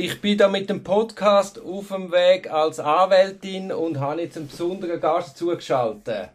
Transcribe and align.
Ich 0.00 0.20
bin 0.20 0.38
da 0.38 0.46
mit 0.46 0.70
dem 0.70 0.84
Podcast 0.84 1.60
auf 1.60 1.88
dem 1.88 2.12
Weg 2.12 2.48
als 2.52 2.78
Anwältin 2.78 3.72
und 3.72 3.98
habe 3.98 4.20
jetzt 4.20 4.36
einen 4.36 4.46
besonderen 4.46 5.00
Gast 5.00 5.36
zugeschaltet. 5.36 6.28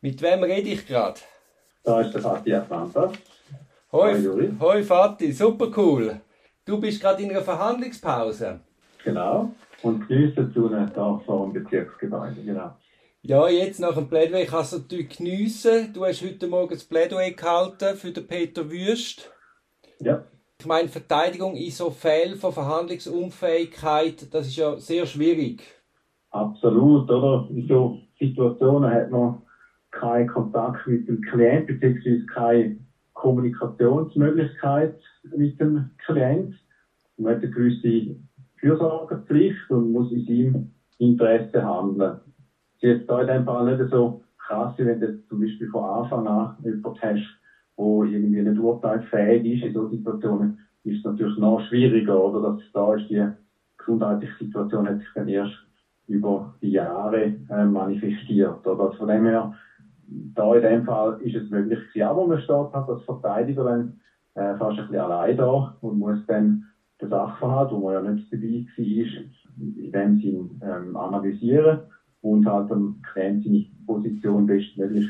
Mit 0.00 0.22
wem 0.22 0.44
rede 0.44 0.68
ich 0.68 0.86
gerade? 0.86 1.18
Da 1.82 2.02
ist 2.02 2.14
der 2.14 2.22
Fatih 2.22 2.54
Atlanta. 2.54 3.10
Hoi, 3.90 4.14
Hoi, 4.14 4.52
Hoi 4.60 4.82
Fatih, 4.84 5.32
super 5.32 5.72
cool. 5.76 6.20
Du 6.64 6.80
bist 6.80 7.00
gerade 7.00 7.24
in 7.24 7.30
einer 7.30 7.42
Verhandlungspause. 7.42 8.60
Genau. 9.02 9.56
Und 9.82 10.06
geniessen 10.06 10.52
zu 10.54 10.68
da 10.68 11.20
vor 11.26 11.50
dem 11.50 11.64
Bezirksgebäude, 11.64 12.40
genau. 12.44 12.76
Ja, 13.22 13.48
jetzt 13.48 13.80
nach 13.80 13.94
dem 13.94 14.08
Plädoyer 14.08 14.46
kannst 14.46 14.72
du 14.72 14.78
natürlich 14.78 15.16
geniessen. 15.16 15.92
Du 15.92 16.06
hast 16.06 16.22
heute 16.22 16.46
Morgen 16.46 16.74
das 16.74 16.84
Plädoyer 16.84 17.32
gehalten 17.32 17.96
für 17.96 18.12
den 18.12 18.28
Peter 18.28 18.70
Wüst. 18.70 19.32
Ja. 19.98 20.22
Ich 20.60 20.66
meine, 20.66 20.88
Verteidigung 20.88 21.56
in 21.56 21.70
so 21.70 21.88
Fällen 21.88 22.36
von 22.36 22.52
Verhandlungsunfähigkeit, 22.52 24.26
das 24.30 24.46
ist 24.46 24.56
ja 24.56 24.76
sehr 24.76 25.06
schwierig. 25.06 25.62
Absolut, 26.32 27.10
oder? 27.10 27.48
In 27.48 27.66
so 27.66 27.98
Situationen 28.18 28.90
hat 28.90 29.10
man 29.10 29.40
keinen 29.90 30.28
Kontakt 30.28 30.86
mit 30.86 31.08
dem 31.08 31.22
Klient, 31.22 31.66
beziehungsweise 31.66 32.26
keine 32.26 32.76
Kommunikationsmöglichkeit 33.14 35.00
mit 35.34 35.58
dem 35.58 35.92
Klient. 36.04 36.54
Man 37.16 37.36
hat 37.36 37.42
eine 37.42 37.50
gewisse 37.50 38.16
Fürsorgepflicht 38.58 39.70
und 39.70 39.92
muss 39.92 40.12
in 40.12 40.26
seinem 40.26 40.74
Interesse 40.98 41.64
handeln. 41.64 42.20
Es 42.82 43.00
ist 43.00 43.08
da 43.08 43.22
in 43.22 43.28
dem 43.28 43.44
Fall 43.46 43.78
nicht 43.78 43.90
so 43.90 44.22
krass, 44.36 44.74
wenn 44.76 45.00
du 45.00 45.26
zum 45.26 45.40
Beispiel 45.40 45.70
von 45.70 45.84
Anfang 45.84 46.26
an 46.26 46.58
jemanden 46.62 47.00
hast, 47.00 47.39
wo 47.80 48.02
irgendwie 48.02 48.42
nicht 48.42 48.58
urteilsfähig 48.58 49.42
ist. 49.44 49.62
In 49.62 49.70
solchen 49.72 49.96
Situationen 49.96 50.50
ist 50.84 50.98
es 50.98 51.04
natürlich 51.04 51.36
noch 51.36 51.60
schwieriger, 51.60 52.18
oder? 52.18 52.40
Dass 52.40 52.54
da 52.72 52.92
ist 52.92 53.08
die 53.08 53.24
gesundheitliche 53.78 54.32
Situation 54.38 54.86
hat 54.86 54.98
sich 54.98 55.08
dann 55.14 55.28
erst 55.28 55.58
über 56.06 56.52
die 56.60 56.72
Jahre 56.72 57.32
äh, 57.48 57.64
manifestiert, 57.64 58.66
oder? 58.66 58.90
Von 58.90 59.06
dem 59.06 59.24
her, 59.24 59.48
da 60.34 60.54
in 60.54 60.60
dem 60.60 60.82
Fall 60.82 61.14
ist 61.18 61.34
es 61.34 61.48
möglich 61.48 61.78
gewesen. 61.88 62.06
Aber 62.06 62.24
man 62.24 62.38
steht 62.38 62.70
halt 62.72 62.88
als 62.88 63.00
Verteidiger 63.02 63.64
dann 63.64 63.88
äh, 64.34 64.54
fast 64.54 64.78
ein 64.78 64.84
bisschen 64.86 65.00
allein 65.00 65.34
da 65.36 65.72
und 65.80 65.96
muss 65.98 66.18
dann 66.26 66.56
den 67.00 67.08
Sachverhalt, 67.08 67.70
wo 67.70 67.78
man 67.78 67.92
ja 67.92 68.00
nicht 68.00 68.22
dabei 68.30 68.62
war, 68.76 69.22
in 69.56 69.90
dem 69.90 70.14
Sinn 70.16 70.58
ähm, 70.60 70.94
analysieren 70.96 71.78
und 72.20 72.44
halt 72.44 72.68
dem 72.68 72.92
Klient 73.02 73.42
seine 73.42 73.62
Position 73.86 74.44
bestmöglich 74.44 75.06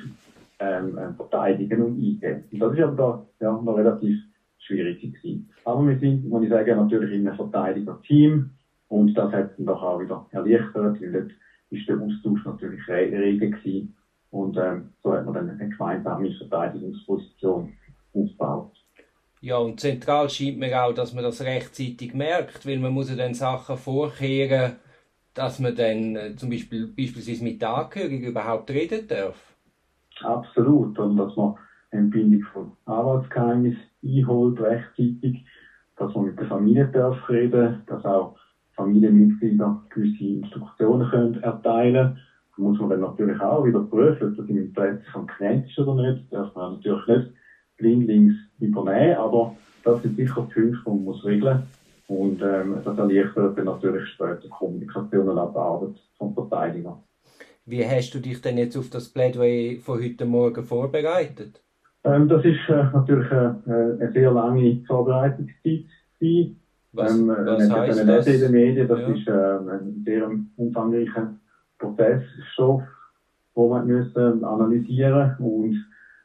ähm, 0.60 0.96
äh, 0.98 1.12
verteidigen 1.14 1.82
und 1.82 1.94
eingehen. 1.94 2.44
Und 2.52 2.58
das 2.60 2.72
ist 2.74 2.80
aber 2.80 3.26
da 3.40 3.46
ja, 3.46 3.60
noch 3.60 3.76
relativ 3.76 4.16
schwierig 4.58 5.00
gewesen. 5.00 5.50
Aber 5.64 5.86
wir 5.88 5.98
sind, 5.98 6.28
muss 6.28 6.42
ich 6.44 6.50
sagen, 6.50 6.76
natürlich 6.76 7.12
in 7.12 7.26
einem 7.26 7.36
Verteidiger-Team 7.36 8.50
und 8.88 9.14
das 9.14 9.32
hat 9.32 9.58
dann 9.58 9.66
doch 9.66 9.82
auch 9.82 10.00
wieder 10.00 10.26
erleichtert, 10.30 11.00
weil 11.00 11.12
dort 11.12 11.30
ist 11.70 11.88
der 11.88 12.00
Austausch 12.00 12.44
natürlich 12.44 12.86
rege 12.88 13.50
gewesen 13.50 13.96
und 14.30 14.56
ähm, 14.56 14.90
so 15.02 15.12
hat 15.12 15.24
man 15.24 15.34
dann 15.34 15.50
eine 15.50 15.68
gemeinsame 15.68 16.30
Verteidigungsposition 16.32 17.72
aufgebaut. 18.12 18.72
Ja, 19.40 19.56
und 19.56 19.80
zentral 19.80 20.28
scheint 20.28 20.58
mir 20.58 20.82
auch, 20.82 20.92
dass 20.92 21.14
man 21.14 21.24
das 21.24 21.40
rechtzeitig 21.40 22.12
merkt, 22.12 22.66
weil 22.66 22.78
man 22.78 22.92
muss 22.92 23.08
ja 23.08 23.16
dann 23.16 23.32
Sachen 23.32 23.78
vorkehren, 23.78 24.72
dass 25.32 25.58
man 25.58 25.74
dann 25.74 26.16
äh, 26.16 26.36
zum 26.36 26.50
Beispiel 26.50 26.86
beispielsweise 26.86 27.44
mit 27.44 27.62
Angehörigen 27.64 28.24
überhaupt 28.24 28.70
reden 28.70 29.08
darf. 29.08 29.50
Absolut. 30.22 30.98
Und 30.98 31.16
dass 31.16 31.34
man 31.36 31.50
Entbindung 31.90 32.40
von 32.52 32.68
Arbeitsgeheimnis 32.84 33.74
einholt 34.04 34.58
rechtzeitig, 34.60 35.42
dass 35.96 36.14
man 36.14 36.24
mit 36.24 36.38
der 36.38 36.46
Familie 36.46 36.86
darf 36.92 37.16
reden, 37.28 37.74
dass 37.86 38.04
auch 38.04 38.30
Familienmitglieder 38.74 39.76
gewisse 39.90 40.24
Instruktionen 40.24 41.06
können 41.06 41.34
erteilen 41.42 42.10
da 42.56 42.62
muss 42.62 42.78
man 42.78 42.88
dann 42.88 43.00
natürlich 43.00 43.40
auch 43.40 43.64
wieder 43.64 43.80
prüfen, 43.80 44.24
ob 44.24 44.34
das 44.34 44.48
im 44.48 44.56
Interesse 44.58 44.98
Klient 45.26 45.64
ist 45.66 45.78
oder 45.78 45.94
nicht. 45.94 46.18
Das 46.30 46.44
darf 46.44 46.54
man 46.54 46.72
natürlich 46.72 47.06
nicht 47.06 47.26
blindlings 47.76 48.32
übernehmen, 48.58 49.14
aber 49.14 49.50
das 49.82 50.00
sind 50.02 50.16
sicher 50.16 50.42
die 50.42 50.60
Punkte, 50.60 50.80
die 50.84 50.88
man 50.90 51.04
muss 51.04 51.24
regeln 51.24 51.58
und 52.08 52.42
ähm, 52.42 52.76
das 52.82 52.98
erleichtert 52.98 53.56
dann 53.56 53.64
natürlich 53.64 54.02
später 54.04 54.48
Kommunikation 54.48 55.28
und 55.28 55.38
auch 55.38 55.50
die 55.50 55.58
Arbeit 55.58 55.90
vom 56.18 56.30
Verteidiger. 56.32 56.94
Wie 57.70 57.86
hast 57.86 58.12
du 58.14 58.18
dich 58.18 58.42
denn 58.42 58.58
jetzt 58.58 58.76
auf 58.76 58.90
das 58.90 59.08
Plädoyer 59.08 59.78
von 59.78 60.02
heute 60.02 60.26
Morgen 60.26 60.64
vorbereitet? 60.64 61.62
Ähm, 62.02 62.28
das 62.28 62.44
ist 62.44 62.68
äh, 62.68 62.82
natürlich 62.92 63.30
äh, 63.30 63.52
eine 63.64 64.10
sehr 64.12 64.32
lange 64.32 64.82
Vorbereitungszeit. 64.88 65.84
Was, 66.92 67.16
ähm, 67.16 67.28
was 67.28 67.70
heißt 67.70 68.08
das? 68.08 68.26
In 68.26 68.40
den 68.40 68.50
Medien, 68.50 68.88
das 68.88 68.98
ja. 68.98 69.08
ist 69.08 69.28
äh, 69.28 69.72
ein 69.72 70.02
sehr 70.04 70.28
umfangreicher 70.56 71.32
Prozessstoff, 71.78 72.82
den 73.56 73.68
man 73.68 73.86
müssen 73.86 74.44
analysieren 74.44 75.36
und 75.38 75.76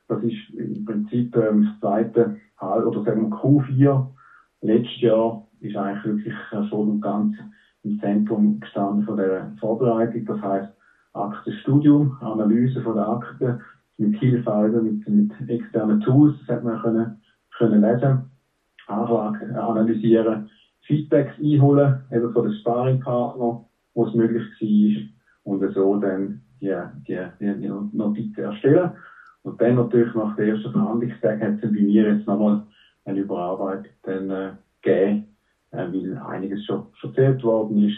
das 0.08 0.24
ist 0.24 0.50
im 0.58 0.84
Prinzip 0.84 1.36
ähm, 1.36 1.70
das 1.70 1.80
zweite 1.80 2.38
Halb 2.58 2.88
oder 2.88 3.04
sagen 3.04 3.30
wir 3.30 3.38
Q4 3.38 4.08
letztes 4.62 5.02
Jahr 5.02 5.48
ist 5.60 5.76
eigentlich 5.78 6.06
wirklich 6.06 6.34
schon 6.70 6.90
und 6.90 7.02
ganz 7.02 7.36
im 7.84 8.00
Zentrum 8.00 8.60
gestanden 8.60 9.06
von 9.06 9.18
der 9.18 9.52
Vorbereitung. 9.60 10.26
Das 10.26 10.42
heißt 10.42 10.76
Aktenstudium, 11.16 12.12
Analyse 12.20 12.82
von 12.82 12.96
der 12.96 13.08
Akten 13.08 13.54
mit 13.98 14.16
Hilfe 14.18 14.52
also 14.52 14.82
mit, 14.82 15.06
mit 15.08 15.32
externen 15.48 16.00
Tools, 16.00 16.34
das 16.40 16.48
hat 16.48 16.62
man 16.62 16.78
können, 16.78 17.08
können 17.58 17.82
lesen, 17.82 18.20
Anlagen 18.88 19.56
analysieren, 19.56 20.40
Feedbacks 20.86 21.34
einholen, 21.40 21.94
eben 22.12 22.30
von 22.30 22.44
den 22.44 22.52
Sparringpartnern, 22.52 23.56
wo 23.94 24.04
es 24.04 24.14
möglich 24.14 24.44
war, 24.60 25.04
und 25.44 25.72
so 25.74 25.96
dann 25.96 26.34
die, 26.62 26.76
die, 27.08 27.26
die 27.40 27.70
Notizen 27.92 28.42
erstellen. 28.42 28.90
Und 29.44 29.60
dann 29.62 29.76
natürlich 29.76 30.14
nach 30.14 30.34
der 30.36 30.48
ersten 30.48 30.72
Verhandlungstag 30.72 31.40
hat 31.40 31.54
es 31.62 31.72
bei 31.72 31.82
mir 31.84 32.06
jetzt 32.06 32.26
nochmal 32.28 32.60
eine 33.06 33.20
Überarbeitung 33.20 33.92
dann, 34.04 34.30
äh, 34.30 34.52
gegeben, 34.82 35.20
äh, 35.72 35.88
weil 35.88 36.18
einiges 36.18 36.64
schon 36.64 36.82
erzählt 37.02 37.44
worden 37.44 37.78
ist. 37.78 37.96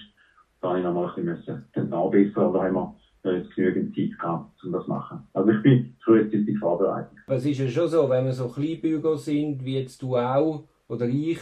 Da 0.62 0.70
habe 0.70 0.78
ich 0.78 0.84
nochmal 0.84 1.06
ein 1.16 1.26
bisschen 1.26 1.58
müssen 1.76 1.90
nachbessern, 1.90 2.52
da 2.54 2.64
haben 2.64 2.74
wir 2.74 2.90
jetzt 3.32 3.56
genügend 3.56 3.96
Zeit 3.96 4.20
gehabt, 4.20 4.64
um 4.64 4.72
das 4.72 4.84
zu 4.86 4.90
machen. 4.90 5.20
Also 5.34 5.52
ich 5.52 5.62
bin 5.62 5.96
frühzeitig 6.04 6.58
vorbereitet. 6.60 7.12
Was 7.28 7.46
ist 7.46 7.60
ja 7.60 7.68
schon 7.68 7.88
so, 7.88 8.10
wenn 8.10 8.26
wir 8.26 8.34
so 8.34 8.48
Kleinbürger 8.48 9.18
sind, 9.18 9.64
wie 9.64 9.80
jetzt 9.80 10.02
du 10.02 10.18
auch 10.18 10.64
oder 10.88 11.08
ich, 11.08 11.40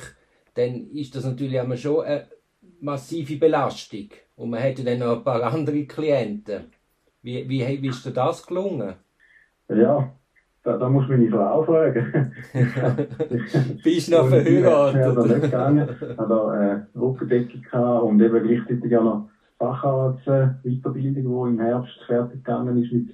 dann 0.55 0.89
ist 0.91 1.15
das 1.15 1.25
natürlich 1.25 1.55
immer 1.55 1.77
schon 1.77 2.05
eine 2.05 2.27
massive 2.81 3.37
Belastung. 3.37 4.09
Und 4.35 4.49
man 4.49 4.61
hätte 4.61 4.83
dann 4.83 4.99
noch 4.99 5.17
ein 5.17 5.23
paar 5.23 5.43
andere 5.43 5.85
Klienten. 5.85 6.65
Wie, 7.21 7.47
wie, 7.49 7.81
wie 7.81 7.87
ist 7.87 8.05
dir 8.05 8.11
das 8.11 8.45
gelungen? 8.45 8.93
Ja, 9.69 10.11
da, 10.63 10.77
da 10.77 10.89
muss 10.89 11.07
meine 11.07 11.29
Frau 11.29 11.63
fragen. 11.63 12.33
Bist 13.83 14.07
du 14.07 14.11
noch 14.11 14.27
verheiratet? 14.27 15.01
Ja, 15.01 15.11
da 15.11 15.25
nicht 15.25 15.41
gegangen. 15.41 15.89
Ich 15.89 16.17
hatte 16.17 16.87
äh, 16.93 16.97
Rückendeckung 16.97 18.01
und 18.01 18.21
eben 18.21 18.47
gleichzeitig 18.47 18.97
auch 18.97 19.03
noch 19.03 19.29
Facharzt-Weiterbildung, 19.59 21.45
die 21.45 21.49
im 21.51 21.59
Herbst 21.59 22.03
fertig 22.05 22.43
gegangen 22.43 22.77
ist 22.77 22.91
mit 22.91 23.07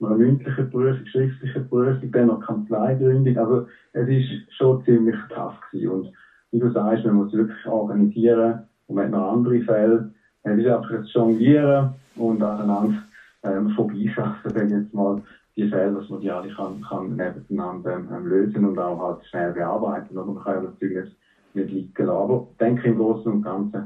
einer 0.00 0.14
mündlichen 0.14 0.68
Prüfung, 0.68 1.06
schriftlichen 1.06 1.66
Prüfung, 1.66 2.10
dann 2.10 2.26
noch 2.26 2.40
Kanzleigründung. 2.40 3.36
Also 3.36 3.64
es 3.92 4.08
ist 4.08 4.28
schon 4.56 4.80
ziemlich 4.82 5.16
tough 5.28 5.58
gewesen. 5.70 5.88
Und 5.88 6.10
wie 6.50 6.58
du 6.58 6.68
sagst, 6.68 7.04
man 7.04 7.14
muss 7.14 7.32
wirklich 7.32 7.64
organisieren 7.66 8.58
und 8.86 8.96
man 8.96 9.04
hat 9.04 9.10
noch 9.10 9.32
andere 9.32 9.60
Fälle. 9.60 10.06
Es 10.42 10.58
ist 10.58 10.66
einfach 10.66 10.90
das 10.90 11.12
Jonglieren 11.12 11.88
und 12.16 12.42
aneinander 12.42 12.94
ähm, 13.42 13.68
vorbeischaffen, 13.70 14.50
ich 14.54 14.70
jetzt 14.70 14.92
mal, 14.92 15.16
die 15.56 15.66
Fälle, 15.66 15.92
dass 15.92 16.08
man 16.08 16.18
die 16.18 16.30
alle 16.30 16.48
kann, 16.48 16.80
kann 16.80 17.14
nebeneinander 17.14 17.94
ähm, 18.12 18.26
lösen 18.26 18.64
und 18.64 18.76
auch 18.78 18.98
halt 18.98 19.24
schnell 19.24 19.52
bearbeiten. 19.52 20.16
Oder 20.16 20.24
man 20.24 20.34
kann 20.34 20.54
ja 20.54 20.60
natürlich 20.60 21.06
nicht 21.54 21.70
liegen 21.70 21.88
lassen. 21.96 22.10
Aber 22.10 22.42
ich 22.50 22.56
denke, 22.56 22.88
im 22.88 22.96
Großen 22.96 23.30
und 23.30 23.40
Ganzen 23.40 23.84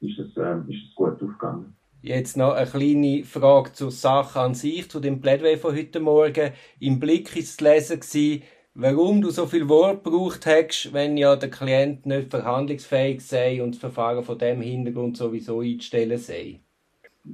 ist 0.00 0.18
es, 0.18 0.36
ähm, 0.36 0.64
ist 0.68 0.82
es 0.88 0.94
gut 0.94 1.22
aufgegangen. 1.22 1.74
Jetzt 2.02 2.36
noch 2.36 2.54
eine 2.54 2.68
kleine 2.68 3.24
Frage 3.24 3.72
zur 3.72 3.90
Sache 3.90 4.40
an 4.40 4.54
sich, 4.54 4.90
zu 4.90 5.00
dem 5.00 5.20
Plädoyer 5.20 5.58
von 5.58 5.76
heute 5.76 6.00
Morgen. 6.00 6.52
Im 6.78 6.98
Blick 6.98 7.36
ist 7.36 7.58
zu 7.58 7.64
lesen 7.64 8.00
gewesen, 8.00 8.42
warum 8.74 9.20
du 9.20 9.28
so 9.28 9.46
viel 9.46 9.68
Wort 9.68 10.04
gebraucht 10.04 10.46
hast, 10.46 10.94
wenn 10.94 11.18
ja 11.18 11.36
der 11.36 11.50
Klient 11.50 12.06
nicht 12.06 12.30
verhandlungsfähig 12.30 13.20
sei 13.20 13.62
und 13.62 13.74
das 13.74 13.80
Verfahren 13.80 14.24
von 14.24 14.38
dem 14.38 14.62
Hintergrund 14.62 15.18
sowieso 15.18 15.60
einzustellen 15.60 16.16
sei. 16.16 16.60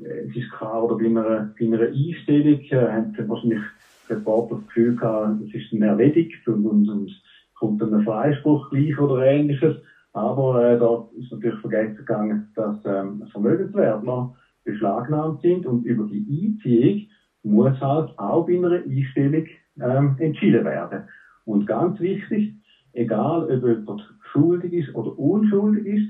Es 0.00 0.34
ist 0.34 0.50
klar, 0.50 0.82
oder 0.82 0.96
bei 0.96 1.06
einer, 1.06 1.54
bei 1.58 1.66
einer 1.66 1.86
Einstellung 1.86 2.60
äh, 2.60 2.90
haben 2.90 3.14
wahrscheinlich 3.28 3.62
Reporter 4.10 4.56
das 4.56 4.66
Gefühl 4.66 4.96
gehabt, 4.96 5.42
es 5.42 5.54
ist 5.54 5.72
dann 5.72 5.82
erledigt 5.82 6.46
und, 6.48 6.66
und, 6.66 6.88
und 6.88 7.22
kommt 7.54 7.80
dann 7.80 7.94
ein 7.94 8.04
Freispruch 8.04 8.70
gleich 8.70 8.98
oder 8.98 9.24
ähnliches. 9.24 9.76
Aber 10.16 10.72
äh, 10.72 10.78
da 10.78 11.02
ist 11.10 11.30
natürlich 11.30 11.58
vergessen 11.60 11.94
gegangen, 11.96 12.40
dass 12.54 12.74
ähm, 12.86 13.22
Vermögenswerte 13.32 14.26
beschlagnahmt 14.64 15.40
sind 15.40 15.66
und 15.66 15.84
über 15.84 16.04
die 16.04 16.24
Einziehung 16.26 16.96
muss 17.44 17.80
halt 17.80 18.10
auch 18.16 18.42
bei 18.44 18.54
einer 18.54 18.80
Einstellung 18.86 19.44
ähm, 19.80 20.14
entschieden 20.18 20.64
werden. 20.64 21.00
Und 21.44 21.66
ganz 21.66 21.98
wichtig, 22.00 22.50
egal 22.92 23.44
ob 23.44 23.62
jemand 23.62 24.02
schuldig 24.32 24.72
ist 24.72 24.94
oder 24.94 25.16
unschuldig 25.18 25.84
ist, 25.84 26.06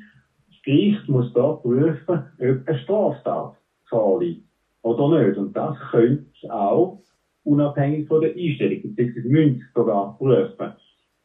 Gericht 0.65 1.09
muss 1.09 1.31
da 1.33 1.53
prüfen, 1.53 2.21
ob 2.41 2.59
eine 2.67 2.77
Straftat 2.77 3.51
vorliegt 3.89 4.41
oder 4.83 5.09
nicht. 5.09 5.37
Und 5.39 5.57
das 5.57 5.75
könnte 5.91 6.23
auch 6.49 6.95
unabhängig 7.45 8.07
von 8.07 8.21
der 8.21 8.33
Einstellung, 8.37 8.79
beziehungsweise 8.83 9.29
müssen 9.29 9.59
sogar 9.75 10.13
prüfen. 10.19 10.69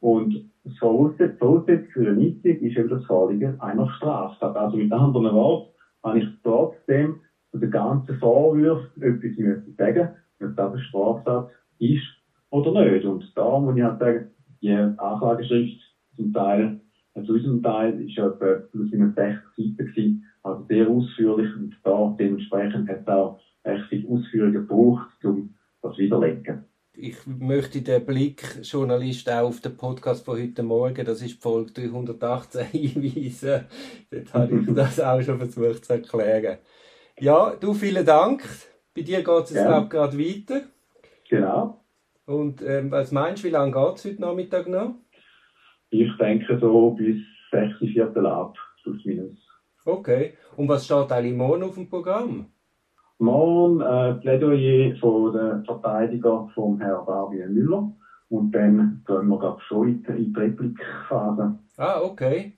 Und 0.02 0.40
das 0.66 0.74
Voraussetzung 0.80 1.60
für 1.94 2.02
eine 2.02 2.22
Einzug 2.22 2.62
ist 2.62 2.78
eben 2.78 2.90
das 2.90 3.04
Vorliegen 3.06 3.54
einer 3.60 3.88
Straftat. 3.88 4.56
Also 4.58 4.78
mit 4.78 4.92
anderen 4.92 5.34
Worten, 5.34 5.66
habe 6.04 6.20
ich 6.20 6.26
trotzdem 6.44 7.16
zu 7.52 7.60
den 7.60 7.70
ganzen 7.72 8.16
Vorwürfen 8.16 9.04
etwas 9.04 9.38
müssen 9.38 9.74
sagen, 9.78 10.08
ob 10.42 10.56
das 10.56 10.72
eine 10.72 10.80
Straftat 10.80 11.46
ist 11.80 12.14
oder 12.52 12.72
nicht. 12.72 13.06
Und 13.06 13.26
da 13.36 13.60
muss 13.60 13.76
ich 13.78 13.84
halt 13.84 14.00
sagen, 14.00 14.22
die 14.62 14.72
Anklageschrift 14.98 15.78
zum 16.16 16.32
Teil, 16.34 16.74
zu 17.26 17.34
unserem 17.34 17.62
Teil, 17.62 18.00
ist 18.02 18.18
etwa 18.18 18.56
plus 18.72 18.92
minus 18.92 19.14
60 19.16 19.36
Seiten 19.58 19.86
gewesen, 19.86 20.20
also 20.44 20.64
sehr 20.70 20.88
ausführlich 20.88 21.48
und 21.56 21.76
da 21.84 22.14
dementsprechend 22.20 22.88
hat 22.90 23.00
es 23.02 23.08
auch 23.08 23.34
recht 23.66 23.84
viel 23.90 24.06
Ausführungen 24.08 24.52
gebraucht, 24.54 25.24
um 25.26 25.48
das 25.82 25.98
widerlegen. 25.98 26.56
Ich 26.94 27.16
möchte 27.42 27.82
den 27.82 28.06
Blick-Journalist 28.06 29.28
auch 29.30 29.48
auf 29.48 29.62
den 29.62 29.76
Podcast 29.76 30.24
von 30.24 30.40
heute 30.40 30.62
Morgen, 30.62 31.04
das 31.04 31.24
ist 31.24 31.42
Folge 31.42 31.72
318, 31.72 32.66
hinweisen. 32.68 33.66
Dort 34.12 34.34
habe 34.34 34.60
ich 34.60 34.68
das 34.76 35.00
auch 35.00 35.22
schon 35.22 35.40
versucht 35.40 35.86
zu 35.86 35.94
erklären. 35.94 36.60
Ja, 37.20 37.56
du, 37.60 37.74
vielen 37.74 38.06
Dank. 38.06 38.48
Bei 38.96 39.02
dir 39.02 39.24
geht 39.24 39.44
es 39.44 39.50
jetzt, 39.50 39.66
ja. 39.66 39.80
gerade 39.82 40.18
weiter. 40.20 40.62
Genau. 41.30 41.84
Und 42.26 42.62
ähm, 42.62 42.92
was 42.92 43.12
meinst 43.12 43.44
du, 43.44 43.48
wie 43.48 43.52
lange 43.52 43.72
geht 43.72 43.96
es 43.96 44.06
heute 44.06 44.22
Nachmittag 44.22 44.68
noch? 44.68 44.96
Ich 45.90 46.16
denke 46.20 46.60
so 46.60 46.92
bis 46.92 47.18
6, 47.52 47.80
Viertel 47.80 48.28
ab, 48.28 48.56
plus 48.84 49.04
minus. 49.04 49.40
Okay. 49.84 50.38
Und 50.58 50.70
was 50.70 50.86
steht 50.86 51.12
eigentlich 51.12 51.36
morgen 51.36 51.64
auf 51.64 51.74
dem 51.74 51.90
Programm? 51.90 52.52
Morgen 53.22 53.82
äh, 53.82 54.16
Plädoyer 54.16 54.96
von 54.96 55.32
den 55.32 55.64
Verteidiger 55.64 56.50
vom 56.56 56.80
Herrn 56.82 57.06
Fabian 57.06 57.54
Müller. 57.54 57.92
Und 58.30 58.52
dann 58.52 59.04
gehen 59.06 59.28
wir 59.28 59.38
glaube 59.38 59.62
schon 59.68 59.90
in 59.90 60.04
die, 60.04 60.34
Replikphase. 60.36 61.60
Ah, 61.78 62.02
okay. 62.02 62.54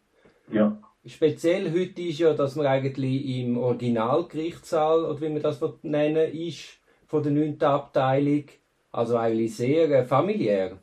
Ja. 0.50 0.78
Speziell 1.06 1.70
heute 1.74 2.02
ist 2.04 2.20
ja, 2.20 2.34
dass 2.34 2.56
man 2.56 2.66
eigentlich 2.66 3.42
im 3.42 3.58
Originalgerichtssaal, 3.58 5.04
oder 5.04 5.20
wie 5.20 5.30
man 5.30 5.42
das 5.42 5.62
nennen 5.82 6.32
ist, 6.32 6.80
von 7.08 7.24
der 7.24 7.34
9. 7.34 7.62
Abteilung, 7.62 8.46
also 8.94 9.18
eigentlich 9.18 9.58
sehr 9.58 9.92
äh, 9.92 10.06
familiär. 10.06 10.78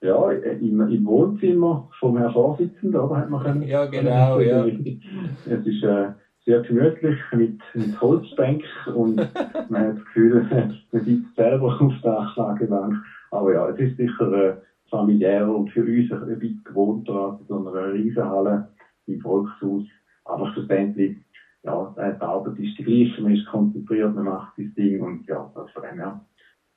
Ja, 0.00 0.30
im, 0.30 0.80
im 0.88 1.04
Wohnzimmer 1.04 1.90
vom 2.00 2.16
Herrn 2.16 2.32
Vorsitzenden, 2.32 2.98
oder? 2.98 3.18
Hat 3.18 3.28
man 3.28 3.42
können, 3.42 3.62
ja, 3.68 3.84
genau, 3.84 4.40
ja. 4.40 4.64
Es 5.44 5.66
ist 5.66 5.82
äh, 5.82 6.12
sehr 6.48 6.62
gemütlich 6.62 7.18
mit, 7.32 7.60
mit 7.74 8.00
Holzbänken 8.00 8.94
und 8.94 9.16
man 9.68 9.88
hat 9.88 9.96
das 9.96 10.04
Gefühl, 10.06 10.48
man 10.92 11.04
sitzt 11.04 11.36
selber 11.36 11.78
auf 11.78 11.92
der 12.02 12.18
Anklagebank. 12.18 12.94
Aber 13.30 13.52
ja, 13.52 13.68
es 13.68 13.78
ist 13.78 13.98
sicher 13.98 14.32
äh, 14.32 14.56
familiär 14.88 15.46
und 15.46 15.70
für 15.70 15.82
uns 15.82 16.10
ein 16.10 16.38
bisschen 16.38 16.64
gewohnter 16.64 17.12
als 17.12 17.46
so 17.48 17.58
einer 17.58 17.92
Riesenhalle 17.92 18.68
im 19.06 19.20
Volkshaus. 19.20 19.84
Aber 20.24 20.50
schlussendlich, 20.54 21.18
ja, 21.64 21.94
die 21.98 22.22
Arbeit 22.22 22.58
ist 22.58 22.78
die 22.78 22.84
gleiche, 22.84 23.20
man 23.20 23.34
ist 23.34 23.46
konzentriert, 23.46 24.14
man 24.14 24.24
macht 24.24 24.56
das 24.56 24.72
Ding 24.74 25.02
und 25.02 25.26
ja, 25.26 25.52
das 25.54 25.70
von 25.72 25.82
dem 25.82 25.98
her. 25.98 26.24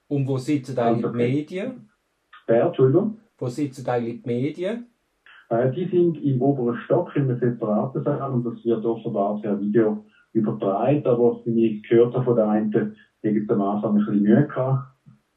Und 0.10 0.28
wo 0.28 0.36
sitzen 0.36 0.78
eigentlich 0.78 1.12
die 1.12 1.18
Medien? 1.18 1.90
Wer, 2.46 2.66
Entschuldigung? 2.66 3.20
Wo 3.38 3.48
sitzen 3.48 3.88
eigentlich 3.88 4.22
die 4.22 4.28
Medien? 4.28 4.91
Äh, 5.52 5.70
die 5.72 5.86
sind 5.88 6.24
im 6.24 6.42
oberen 6.42 6.78
Stock 6.86 7.14
in 7.16 7.24
einem 7.24 7.38
separaten 7.38 8.04
Saal 8.04 8.32
und 8.32 8.46
das 8.46 8.64
wird 8.64 8.86
offenbar 8.86 9.40
per 9.42 9.60
Video 9.60 10.06
übertragen. 10.32 11.06
Aber 11.06 11.42
wie 11.46 11.66
ich 11.66 11.90
gehört 11.90 12.14
habe 12.14 12.24
von 12.24 12.36
der 12.38 12.48
einen, 12.48 12.96
die 13.22 13.46
am 13.50 13.62
Anfang 13.62 13.92
ein 13.92 14.06
bisschen 14.06 14.24
Mühe 14.24 14.48
gehabt. 14.48 14.88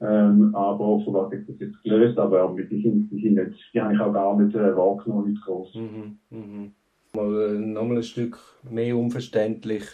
Ähm, 0.00 0.54
aber 0.54 0.84
offenbar 0.84 1.30
hat 1.30 1.48
das 1.48 1.58
jetzt 1.58 1.82
gelöst, 1.82 2.18
aber 2.18 2.54
die 2.56 2.82
sind, 2.82 3.08
die 3.10 3.22
sind 3.22 3.34
nicht, 3.34 3.58
die 3.72 3.80
habe 3.80 3.94
ich 3.94 4.00
auch 4.00 4.12
gar 4.12 4.38
nicht 4.38 4.54
äh, 4.54 4.76
wahrgenommen, 4.76 5.30
nicht 5.30 5.44
groß. 5.44 5.74
Mhm, 5.74 6.18
mhm. 6.30 6.72
Mal, 7.14 7.42
äh, 7.42 7.58
nochmal 7.58 7.96
ein 7.98 8.02
Stück 8.02 8.38
mehr 8.70 8.96
unverständlich, 8.96 9.84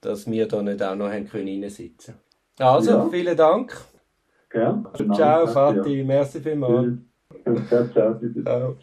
dass 0.00 0.28
wir 0.28 0.48
da 0.48 0.62
nicht 0.62 0.82
auch 0.82 0.96
noch 0.96 1.10
haben 1.10 1.26
können 1.26 1.62
reinsitzen. 1.62 2.14
Also, 2.58 2.90
ja. 2.90 3.08
vielen 3.10 3.36
Dank. 3.36 3.76
Gern. 4.50 4.86
Ciao, 5.12 5.46
Fatih. 5.46 6.04
Merci 6.04 6.40
vielmals. 6.40 6.98
Ciao, 7.68 7.86
ciao. 7.88 8.20
ciao. 8.44 8.76